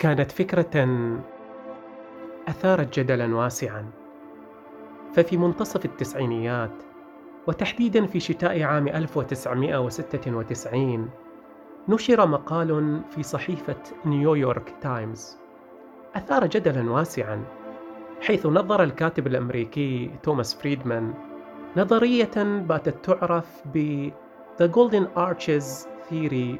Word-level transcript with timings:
كانت 0.00 0.32
فكرة 0.32 0.86
أثارت 2.48 3.00
جدلا 3.00 3.36
واسعا. 3.36 3.90
ففي 5.14 5.36
منتصف 5.36 5.84
التسعينيات 5.84 6.70
وتحديدا 7.46 8.06
في 8.06 8.20
شتاء 8.20 8.62
عام 8.62 8.88
1996 8.88 11.10
نشر 11.88 12.26
مقال 12.26 13.02
في 13.10 13.22
صحيفة 13.22 13.76
نيويورك 14.06 14.74
تايمز 14.80 15.38
أثار 16.14 16.46
جدلا 16.46 16.90
واسعا 16.90 17.44
حيث 18.20 18.46
نظر 18.46 18.82
الكاتب 18.82 19.26
الأمريكي 19.26 20.10
توماس 20.22 20.54
فريدمان 20.54 21.14
نظرية 21.76 22.30
باتت 22.36 23.04
تعرف 23.04 23.62
ب 23.74 24.08
The 24.60 24.68
Golden 24.68 25.06
Arches 25.16 25.88
Theory 26.10 26.58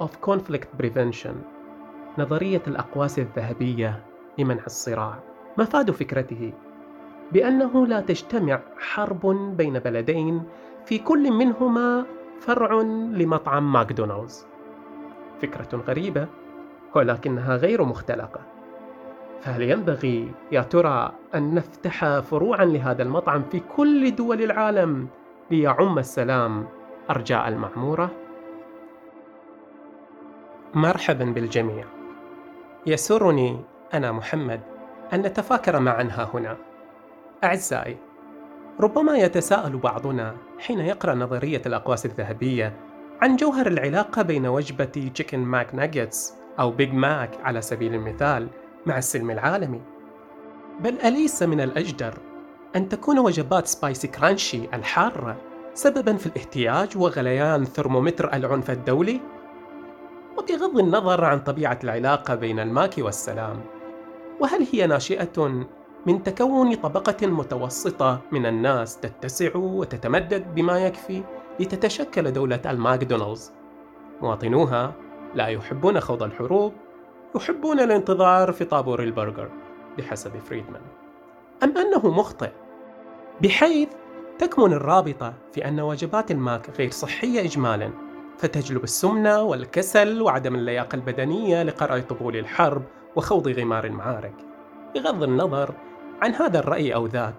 of 0.00 0.10
Conflict 0.28 0.68
Prevention. 0.82 1.59
نظرية 2.18 2.62
الأقواس 2.66 3.18
الذهبية 3.18 4.02
لمنع 4.38 4.62
الصراع. 4.66 5.18
مفاد 5.58 5.90
فكرته 5.90 6.52
بأنه 7.32 7.86
لا 7.86 8.00
تجتمع 8.00 8.60
حرب 8.78 9.26
بين 9.56 9.78
بلدين 9.78 10.42
في 10.84 10.98
كل 10.98 11.32
منهما 11.32 12.06
فرع 12.40 12.80
لمطعم 13.12 13.72
ماكدونالدز. 13.72 14.46
فكرة 15.42 15.76
غريبة 15.88 16.26
ولكنها 16.94 17.56
غير 17.56 17.84
مختلقة. 17.84 18.40
فهل 19.40 19.62
ينبغي 19.62 20.32
يا 20.52 20.60
ترى 20.60 21.12
أن 21.34 21.54
نفتح 21.54 22.18
فروعا 22.18 22.64
لهذا 22.64 23.02
المطعم 23.02 23.42
في 23.42 23.60
كل 23.76 24.14
دول 24.14 24.42
العالم 24.42 25.08
ليعم 25.50 25.98
السلام 25.98 26.66
أرجاء 27.10 27.48
المعمورة؟ 27.48 28.10
مرحبا 30.74 31.24
بالجميع. 31.24 31.99
يسرني 32.86 33.60
أنا 33.94 34.12
محمد 34.12 34.60
أن 35.12 35.22
نتفاكر 35.22 35.80
معا 35.80 36.02
ها 36.02 36.30
هنا 36.34 36.56
أعزائي 37.44 37.96
ربما 38.80 39.18
يتساءل 39.18 39.76
بعضنا 39.76 40.36
حين 40.58 40.80
يقرأ 40.80 41.14
نظرية 41.14 41.62
الأقواس 41.66 42.06
الذهبية 42.06 42.76
عن 43.22 43.36
جوهر 43.36 43.66
العلاقة 43.66 44.22
بين 44.22 44.46
وجبة 44.46 45.10
تشيكن 45.14 45.38
ماك 45.38 45.74
ناجتس 45.74 46.34
أو 46.60 46.70
بيج 46.70 46.92
ماك 46.92 47.30
على 47.42 47.62
سبيل 47.62 47.94
المثال 47.94 48.48
مع 48.86 48.98
السلم 48.98 49.30
العالمي 49.30 49.80
بل 50.80 51.00
أليس 51.04 51.42
من 51.42 51.60
الأجدر 51.60 52.14
أن 52.76 52.88
تكون 52.88 53.18
وجبات 53.18 53.66
spicy 53.66 54.08
crunchy 54.08 54.64
الحارة 54.74 55.36
سببا 55.74 56.16
في 56.16 56.26
الاهتياج 56.26 56.96
وغليان 56.96 57.64
ثرمومتر 57.64 58.32
العنف 58.32 58.70
الدولي؟ 58.70 59.20
وبغض 60.38 60.78
النظر 60.78 61.24
عن 61.24 61.40
طبيعة 61.40 61.78
العلاقة 61.84 62.34
بين 62.34 62.58
الماك 62.58 62.94
والسلام. 62.98 63.60
وهل 64.40 64.66
هي 64.72 64.86
ناشئة 64.86 65.64
من 66.06 66.22
تكون 66.22 66.74
طبقة 66.74 67.26
متوسطة 67.26 68.20
من 68.32 68.46
الناس 68.46 69.00
تتسع 69.00 69.56
وتتمدد 69.56 70.54
بما 70.54 70.86
يكفي 70.86 71.22
لتتشكل 71.60 72.32
دولة 72.32 72.60
الماكدونالدز؟ 72.66 73.52
مواطنوها 74.22 74.92
لا 75.34 75.46
يحبون 75.46 76.00
خوض 76.00 76.22
الحروب 76.22 76.72
يحبون 77.36 77.80
الانتظار 77.80 78.52
في 78.52 78.64
طابور 78.64 79.02
البرجر 79.02 79.48
بحسب 79.98 80.38
فريدمان. 80.38 80.82
أم 81.62 81.78
أنه 81.78 82.10
مخطئ؟ 82.10 82.50
بحيث 83.42 83.88
تكمن 84.38 84.72
الرابطة 84.72 85.34
في 85.52 85.68
أن 85.68 85.80
وجبات 85.80 86.30
الماك 86.30 86.70
غير 86.78 86.90
صحية 86.90 87.40
إجمالا. 87.40 87.90
فتجلب 88.40 88.84
السمنة 88.84 89.42
والكسل 89.42 90.22
وعدم 90.22 90.54
اللياقة 90.54 90.96
البدنية 90.96 91.62
لقرع 91.62 91.98
طبول 91.98 92.36
الحرب 92.36 92.82
وخوض 93.16 93.48
غمار 93.48 93.84
المعارك 93.84 94.34
بغض 94.94 95.22
النظر 95.22 95.74
عن 96.22 96.34
هذا 96.34 96.58
الرأي 96.58 96.94
أو 96.94 97.06
ذاك 97.06 97.34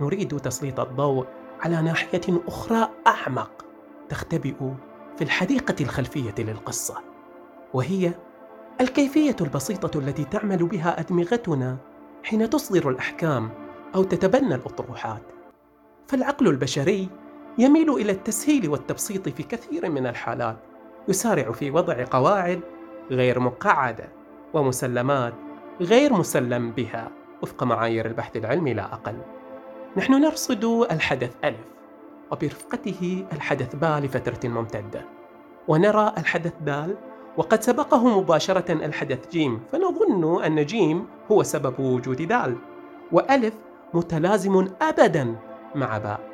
نريد 0.00 0.40
تسليط 0.40 0.80
الضوء 0.80 1.26
على 1.60 1.82
ناحية 1.82 2.42
أخرى 2.48 2.88
أعمق 3.06 3.64
تختبئ 4.08 4.56
في 5.16 5.24
الحديقة 5.24 5.74
الخلفية 5.80 6.34
للقصة 6.38 6.94
وهي 7.74 8.12
الكيفية 8.80 9.36
البسيطة 9.40 9.98
التي 9.98 10.24
تعمل 10.24 10.66
بها 10.66 11.00
أدمغتنا 11.00 11.76
حين 12.24 12.50
تصدر 12.50 12.88
الأحكام 12.88 13.50
أو 13.94 14.02
تتبنى 14.02 14.54
الأطروحات. 14.54 15.22
فالعقل 16.06 16.48
البشري 16.48 17.08
يميل 17.58 17.90
إلى 17.90 18.12
التسهيل 18.12 18.68
والتبسيط 18.68 19.28
في 19.28 19.42
كثير 19.42 19.90
من 19.90 20.06
الحالات 20.06 20.56
يسارع 21.08 21.52
في 21.52 21.70
وضع 21.70 22.04
قواعد 22.10 22.60
غير 23.10 23.40
مقعدة 23.40 24.08
ومسلمات 24.54 25.34
غير 25.80 26.12
مسلم 26.12 26.70
بها. 26.70 27.10
وفق 27.42 27.64
معايير 27.64 28.06
البحث 28.06 28.36
العلمي 28.36 28.74
لا 28.74 28.92
أقل. 28.92 29.16
نحن 29.96 30.12
نرصد 30.12 30.64
الحدث 30.64 31.30
ألف 31.44 31.66
وبرفقته 32.32 33.26
الحدث 33.32 33.76
باء 33.76 34.00
لفترة 34.00 34.48
ممتدة. 34.48 35.04
ونرى 35.68 36.12
الحدث 36.18 36.52
دال 36.60 36.96
وقد 37.36 37.62
سبقه 37.62 38.20
مباشرة 38.20 38.72
الحدث 38.72 39.30
جيم 39.30 39.60
فنظن 39.72 40.44
أن 40.44 40.64
جيم 40.66 41.06
هو 41.32 41.42
سبب 41.42 41.80
وجود 41.80 42.22
دال. 42.22 42.56
وألف 43.12 43.54
متلازم 43.94 44.68
أبدا 44.82 45.36
مع 45.74 45.98
باء. 45.98 46.27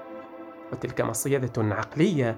وتلك 0.74 1.00
مصيدة 1.00 1.52
عقلية 1.74 2.36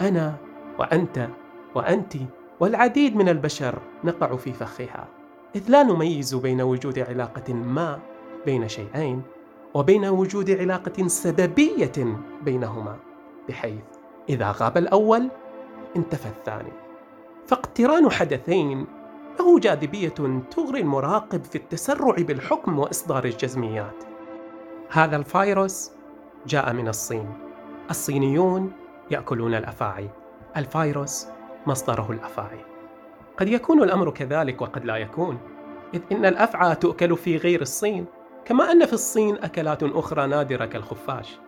أنا 0.00 0.36
وأنت 0.78 1.28
وأنت 1.74 2.14
والعديد 2.60 3.16
من 3.16 3.28
البشر 3.28 3.78
نقع 4.04 4.36
في 4.36 4.52
فخها. 4.52 5.08
إذ 5.56 5.62
لا 5.68 5.82
نميز 5.82 6.34
بين 6.34 6.62
وجود 6.62 6.98
علاقة 6.98 7.54
ما 7.54 7.98
بين 8.46 8.68
شيئين 8.68 9.22
وبين 9.74 10.04
وجود 10.04 10.50
علاقة 10.50 11.08
سببية 11.08 12.16
بينهما 12.42 12.96
بحيث 13.48 13.84
إذا 14.28 14.54
غاب 14.58 14.76
الأول 14.76 15.28
انتفى 15.96 16.28
الثاني. 16.28 16.72
فاقتران 17.46 18.10
حدثين 18.10 18.86
له 19.40 19.58
جاذبية 19.58 20.14
تغري 20.50 20.80
المراقب 20.80 21.44
في 21.44 21.56
التسرع 21.56 22.14
بالحكم 22.18 22.78
وإصدار 22.78 23.24
الجزميات. 23.24 24.04
هذا 24.90 25.16
الفيروس 25.16 25.90
جاء 26.46 26.72
من 26.72 26.88
الصين. 26.88 27.43
الصينيون 27.90 28.72
يأكلون 29.10 29.54
الأفاعي 29.54 30.10
الفيروس 30.56 31.26
مصدره 31.66 32.10
الأفاعي. 32.10 32.64
قد 33.36 33.48
يكون 33.48 33.82
الأمر 33.82 34.10
كذلك 34.10 34.62
وقد 34.62 34.84
لا 34.84 34.96
يكون 34.96 35.38
إذ 35.94 36.00
إن 36.12 36.26
الأفعى 36.26 36.74
تؤكل 36.74 37.16
في 37.16 37.36
غير 37.36 37.62
الصين 37.62 38.06
كما 38.44 38.72
أن 38.72 38.86
في 38.86 38.92
الصين 38.92 39.36
أكلات 39.36 39.82
أخرى 39.82 40.26
نادرة 40.26 40.64
كالخفاش. 40.64 41.38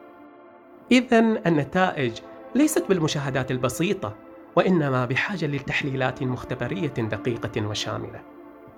إذا 0.92 1.18
النتائج 1.18 2.20
ليست 2.54 2.84
بالمشاهدات 2.88 3.50
البسيطة 3.50 4.14
وإنما 4.56 5.04
بحاجة 5.04 5.46
لتحليلات 5.46 6.22
مختبرية 6.22 6.88
دقيقة 6.88 7.66
وشاملة. 7.66 8.20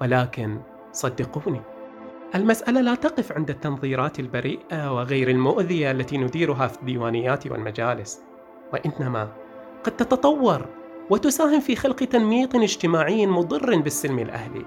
ولكن 0.00 0.60
صدقوني 0.92 1.60
المسألة 2.34 2.80
لا 2.80 2.94
تقف 2.94 3.32
عند 3.32 3.50
التنظيرات 3.50 4.20
البريئة 4.20 4.92
وغير 4.94 5.30
المؤذية 5.30 5.90
التي 5.90 6.18
نديرها 6.18 6.66
في 6.66 6.78
الديوانيات 6.80 7.46
والمجالس. 7.46 8.20
وإنما 8.72 9.28
قد 9.84 9.96
تتطور 9.96 10.66
وتساهم 11.10 11.60
في 11.60 11.76
خلق 11.76 11.96
تنميط 11.96 12.56
اجتماعي 12.56 13.26
مضر 13.26 13.76
بالسلم 13.76 14.18
الأهلي. 14.18 14.64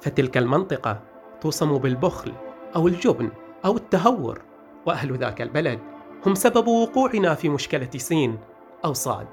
فتلك 0.00 0.38
المنطقة 0.38 1.00
توصم 1.40 1.78
بالبخل 1.78 2.32
أو 2.76 2.88
الجبن 2.88 3.30
أو 3.64 3.76
التهور 3.76 4.40
وأهل 4.86 5.16
ذاك 5.16 5.42
البلد 5.42 5.78
هم 6.26 6.34
سبب 6.34 6.66
وقوعنا 6.66 7.34
في 7.34 7.48
مشكلة 7.48 7.90
سين 7.96 8.38
أو 8.84 8.92
صاد. 8.92 9.26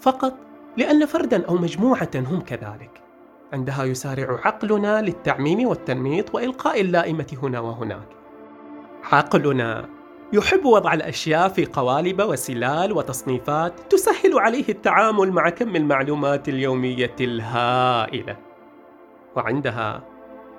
فقط 0.00 0.34
لأن 0.76 1.06
فردا 1.06 1.46
أو 1.46 1.54
مجموعة 1.54 2.10
هم 2.14 2.40
كذلك. 2.40 3.05
عندها 3.52 3.84
يسارع 3.84 4.40
عقلنا 4.44 5.02
للتعميم 5.02 5.68
والتنميط 5.68 6.34
وإلقاء 6.34 6.80
اللائمة 6.80 7.36
هنا 7.42 7.60
وهناك. 7.60 8.08
عقلنا 9.12 9.88
يحب 10.32 10.64
وضع 10.64 10.94
الأشياء 10.94 11.48
في 11.48 11.66
قوالب 11.66 12.20
وسلال 12.20 12.92
وتصنيفات 12.92 13.80
تسهل 13.92 14.38
عليه 14.38 14.68
التعامل 14.68 15.32
مع 15.32 15.48
كم 15.48 15.76
المعلومات 15.76 16.48
اليومية 16.48 17.16
الهائلة. 17.20 18.36
وعندها 19.36 20.02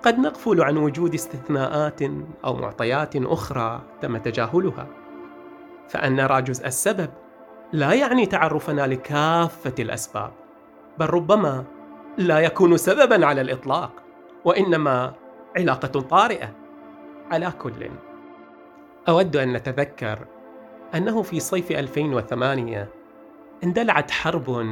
قد 0.04 0.20
نغفل 0.20 0.62
عن 0.62 0.78
وجود 0.78 1.14
استثناءات 1.14 2.02
أو 2.46 2.56
معطيات 2.56 3.16
أخرى 3.16 3.82
تم 4.02 4.18
تجاهلها. 4.18 4.88
فأن 5.90 6.16
نرى 6.16 6.42
جزء 6.42 6.68
السبب 6.68 7.10
لا 7.74 7.94
يعني 7.94 8.26
تعرفنا 8.26 8.88
لكافة 8.88 9.74
الأسباب 9.80 10.32
بل 11.00 11.06
ربما 11.06 11.66
لا 12.18 12.40
يكون 12.40 12.78
سببا 12.78 13.26
على 13.26 13.42
الإطلاق 13.42 13.92
وإنما 14.46 15.14
علاقة 15.58 16.00
طارئة. 16.02 16.54
على 17.32 17.52
كل 17.60 17.90
أود 19.10 19.36
أن 19.36 19.54
نتذكر 19.54 20.20
أنه 20.96 21.22
في 21.22 21.40
صيف 21.40 21.72
2008 21.72 22.90
اندلعت 23.64 24.12
حرب 24.12 24.66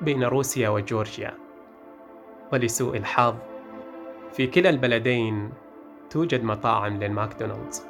بين 0.00 0.24
روسيا 0.24 0.68
وجورجيا 0.68 1.34
ولسوء 2.52 2.96
الحظ 2.96 3.34
في 4.32 4.46
كلا 4.46 4.70
البلدين 4.70 5.52
توجد 6.10 6.44
مطاعم 6.44 7.02
للماكدونالدز. 7.02 7.86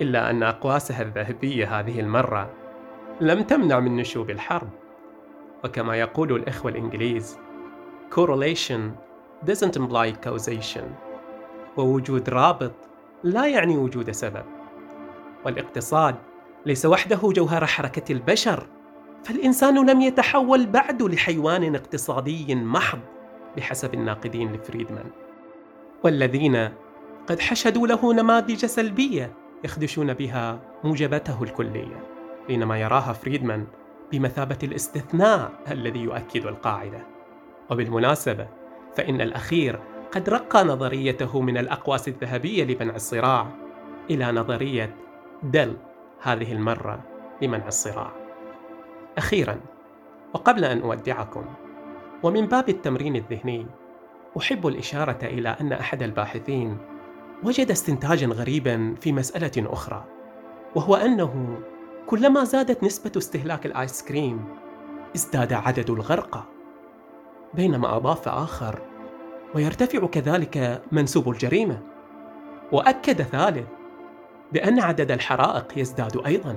إلا 0.00 0.30
أن 0.30 0.42
أقواسها 0.42 1.02
الذهبية 1.02 1.80
هذه 1.80 2.00
المرة 2.00 2.50
لم 3.20 3.42
تمنع 3.42 3.80
من 3.80 3.96
نشوب 3.96 4.30
الحرب 4.30 4.68
وكما 5.64 5.96
يقول 5.96 6.32
الإخوة 6.32 6.70
الإنجليز 6.70 7.38
correlation 8.14 8.80
doesn't 9.46 9.76
imply 9.76 10.12
causation. 10.26 10.84
ووجود 11.76 12.28
رابط 12.28 12.72
لا 13.24 13.46
يعني 13.46 13.76
وجود 13.76 14.10
سبب. 14.10 14.44
والاقتصاد 15.44 16.14
ليس 16.66 16.86
وحده 16.86 17.18
جوهر 17.22 17.66
حركة 17.66 18.12
البشر 18.12 18.66
فالإنسان 19.24 19.90
لم 19.90 20.00
يتحول 20.00 20.66
بعد 20.66 21.02
لحيوان 21.02 21.74
اقتصادي 21.74 22.54
محض 22.54 22.98
بحسب 23.56 23.94
الناقدين 23.94 24.52
لفريدمان. 24.52 25.10
والذين 26.04 26.68
قد 27.26 27.40
حشدوا 27.40 27.86
له 27.86 28.12
نماذج 28.12 28.66
سلبية 28.66 29.32
يخدشون 29.64 30.14
بها 30.14 30.60
موجبته 30.84 31.42
الكلية 31.42 32.06
بينما 32.48 32.80
يراها 32.80 33.12
فريدمان 33.12 33.66
بمثابة 34.12 34.58
الاستثناء 34.62 35.52
الذي 35.70 36.00
يؤكد 36.00 36.46
القاعدة. 36.46 37.19
وبالمناسبة 37.70 38.48
فإن 38.96 39.20
الأخير 39.20 39.80
قد 40.12 40.28
رقى 40.28 40.64
نظريته 40.64 41.40
من 41.40 41.58
الأقواس 41.58 42.08
الذهبية 42.08 42.64
لمنع 42.64 42.94
الصراع 42.94 43.46
إلى 44.10 44.32
نظرية 44.32 44.96
دل 45.42 45.76
هذه 46.22 46.52
المرة 46.52 47.00
لمنع 47.42 47.66
الصراع. 47.66 48.12
أخيرا 49.18 49.60
وقبل 50.34 50.64
أن 50.64 50.80
أودعكم 50.80 51.44
ومن 52.22 52.46
باب 52.46 52.68
التمرين 52.68 53.16
الذهني 53.16 53.66
أحب 54.38 54.66
الإشارة 54.66 55.18
إلى 55.22 55.56
أن 55.60 55.72
أحد 55.72 56.02
الباحثين 56.02 56.78
وجد 57.42 57.70
استنتاجا 57.70 58.26
غريبا 58.26 58.94
في 59.00 59.12
مسألة 59.12 59.72
أخرى 59.72 60.04
وهو 60.74 60.94
أنه 60.94 61.58
كلما 62.06 62.44
زادت 62.44 62.84
نسبة 62.84 63.12
استهلاك 63.16 63.66
الآيس 63.66 64.02
كريم 64.02 64.44
ازداد 65.16 65.52
عدد 65.52 65.90
الغرقى. 65.90 66.59
بينما 67.54 67.96
أضاف 67.96 68.28
آخر 68.28 68.78
ويرتفع 69.54 70.06
كذلك 70.06 70.82
منسوب 70.92 71.28
الجريمة. 71.28 71.80
وأكد 72.72 73.22
ثالث 73.22 73.68
بأن 74.52 74.80
عدد 74.80 75.10
الحرائق 75.10 75.78
يزداد 75.78 76.26
أيضا. 76.26 76.56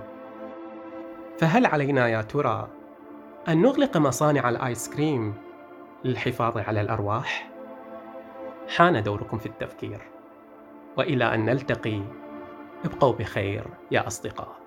فهل 1.40 1.66
علينا 1.66 2.08
يا 2.08 2.22
ترى 2.22 2.68
أن 3.48 3.62
نغلق 3.62 3.98
مصانع 3.98 4.50
الآيس 4.50 4.90
كريم 4.90 5.34
للحفاظ 6.04 6.58
على 6.58 6.82
الأرواح؟ 6.82 7.50
حان 8.76 9.04
دوركم 9.04 9.38
في 9.38 9.46
التفكير 9.46 10.02
وإلى 10.98 11.34
أن 11.34 11.46
نلتقي 11.46 12.02
ابقوا 12.86 13.14
بخير 13.14 13.68
يا 13.92 14.08
أصدقاء. 14.08 14.63